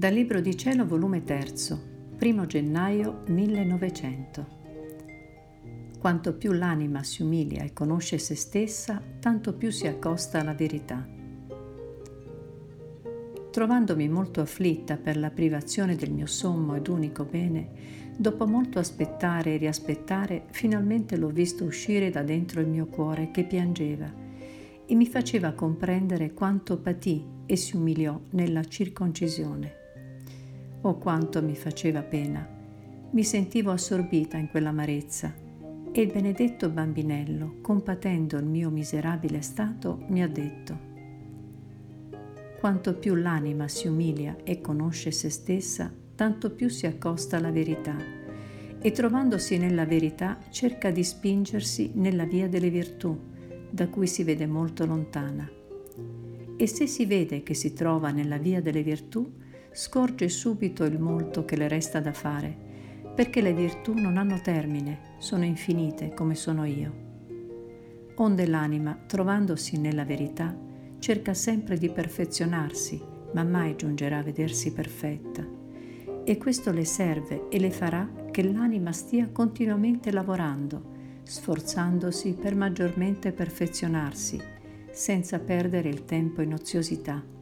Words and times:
Dal 0.00 0.14
Libro 0.14 0.40
di 0.40 0.56
Cielo, 0.56 0.86
volume 0.86 1.24
3, 1.24 1.52
1 2.18 2.46
gennaio 2.46 3.20
1900. 3.26 4.46
Quanto 5.98 6.32
più 6.38 6.52
l'anima 6.52 7.02
si 7.02 7.20
umilia 7.20 7.64
e 7.64 7.74
conosce 7.74 8.16
se 8.16 8.34
stessa, 8.34 9.02
tanto 9.20 9.52
più 9.52 9.70
si 9.70 9.86
accosta 9.86 10.40
alla 10.40 10.54
verità. 10.54 11.06
Trovandomi 13.50 14.08
molto 14.08 14.40
afflitta 14.40 14.96
per 14.96 15.18
la 15.18 15.30
privazione 15.30 15.96
del 15.96 16.12
mio 16.12 16.24
sommo 16.24 16.76
ed 16.76 16.88
unico 16.88 17.24
bene, 17.24 17.68
dopo 18.16 18.46
molto 18.46 18.78
aspettare 18.78 19.52
e 19.52 19.58
riaspettare, 19.58 20.46
finalmente 20.48 21.18
l'ho 21.18 21.28
visto 21.28 21.64
uscire 21.64 22.08
da 22.08 22.22
dentro 22.22 22.62
il 22.62 22.68
mio 22.68 22.86
cuore 22.86 23.30
che 23.30 23.44
piangeva 23.44 24.10
e 24.86 24.94
mi 24.94 25.06
faceva 25.06 25.52
comprendere 25.52 26.32
quanto 26.32 26.78
patì 26.78 27.22
e 27.44 27.54
si 27.56 27.76
umiliò 27.76 28.18
nella 28.30 28.64
circoncisione. 28.64 29.79
Oh 30.82 30.96
quanto 30.96 31.42
mi 31.42 31.54
faceva 31.54 32.02
pena. 32.02 32.46
Mi 33.10 33.22
sentivo 33.24 33.70
assorbita 33.70 34.38
in 34.38 34.48
quell'amarezza 34.48 35.34
e 35.92 36.00
il 36.00 36.10
benedetto 36.10 36.70
bambinello, 36.70 37.56
compatendo 37.60 38.38
il 38.38 38.46
mio 38.46 38.70
miserabile 38.70 39.42
stato, 39.42 40.04
mi 40.08 40.22
ha 40.22 40.28
detto, 40.28 40.88
quanto 42.58 42.94
più 42.94 43.14
l'anima 43.14 43.68
si 43.68 43.88
umilia 43.88 44.36
e 44.44 44.60
conosce 44.60 45.10
se 45.10 45.28
stessa, 45.30 45.92
tanto 46.14 46.50
più 46.50 46.68
si 46.68 46.86
accosta 46.86 47.38
alla 47.38 47.50
verità 47.50 47.96
e 48.82 48.92
trovandosi 48.92 49.58
nella 49.58 49.84
verità 49.84 50.38
cerca 50.48 50.90
di 50.90 51.04
spingersi 51.04 51.92
nella 51.94 52.24
via 52.24 52.48
delle 52.48 52.70
virtù, 52.70 53.18
da 53.68 53.88
cui 53.88 54.06
si 54.06 54.24
vede 54.24 54.46
molto 54.46 54.86
lontana. 54.86 55.48
E 56.56 56.66
se 56.66 56.86
si 56.86 57.04
vede 57.04 57.42
che 57.42 57.54
si 57.54 57.74
trova 57.74 58.10
nella 58.10 58.38
via 58.38 58.62
delle 58.62 58.82
virtù, 58.82 59.30
scorge 59.72 60.28
subito 60.28 60.84
il 60.84 60.98
molto 60.98 61.44
che 61.44 61.56
le 61.56 61.68
resta 61.68 62.00
da 62.00 62.12
fare, 62.12 62.68
perché 63.14 63.40
le 63.40 63.54
virtù 63.54 63.94
non 63.94 64.16
hanno 64.16 64.40
termine, 64.40 65.14
sono 65.18 65.44
infinite 65.44 66.12
come 66.12 66.34
sono 66.34 66.64
io. 66.64 67.08
Onde 68.16 68.46
l'anima, 68.46 68.98
trovandosi 69.06 69.78
nella 69.78 70.04
verità, 70.04 70.54
cerca 70.98 71.34
sempre 71.34 71.78
di 71.78 71.88
perfezionarsi, 71.88 73.00
ma 73.32 73.44
mai 73.44 73.76
giungerà 73.76 74.18
a 74.18 74.22
vedersi 74.22 74.72
perfetta. 74.72 75.46
E 76.24 76.36
questo 76.36 76.72
le 76.72 76.84
serve 76.84 77.48
e 77.48 77.58
le 77.58 77.70
farà 77.70 78.08
che 78.30 78.42
l'anima 78.42 78.92
stia 78.92 79.30
continuamente 79.30 80.10
lavorando, 80.10 80.98
sforzandosi 81.22 82.34
per 82.34 82.54
maggiormente 82.54 83.32
perfezionarsi, 83.32 84.40
senza 84.90 85.38
perdere 85.38 85.88
il 85.88 86.04
tempo 86.04 86.42
in 86.42 86.52
oziosità 86.52 87.38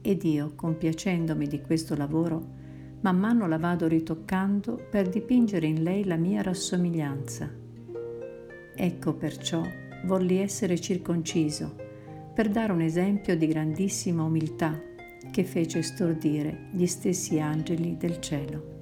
ed 0.00 0.24
io, 0.24 0.52
compiacendomi 0.54 1.46
di 1.46 1.60
questo 1.60 1.96
lavoro, 1.96 2.56
man 3.00 3.18
mano 3.18 3.46
la 3.46 3.58
vado 3.58 3.86
ritoccando 3.86 4.86
per 4.90 5.08
dipingere 5.08 5.66
in 5.66 5.82
lei 5.82 6.04
la 6.04 6.16
mia 6.16 6.42
rassomiglianza. 6.42 7.50
Ecco 8.74 9.14
perciò 9.14 9.62
volli 10.04 10.38
essere 10.38 10.80
circonciso, 10.80 11.74
per 12.34 12.48
dare 12.48 12.72
un 12.72 12.80
esempio 12.80 13.36
di 13.36 13.46
grandissima 13.46 14.22
umiltà 14.22 14.80
che 15.30 15.44
fece 15.44 15.82
stordire 15.82 16.68
gli 16.72 16.86
stessi 16.86 17.40
angeli 17.40 17.96
del 17.96 18.20
cielo. 18.20 18.77